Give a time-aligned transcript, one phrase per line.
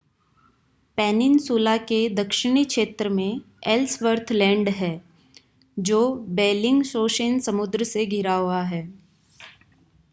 [0.97, 3.41] peninsula के दक्षिणी क्षेत्र में
[3.67, 4.91] एल्सवर्थ लैंड है
[5.77, 5.99] जो
[6.35, 8.81] बेल्लिंगशॉसेन समुद्र से घिरा हुआ है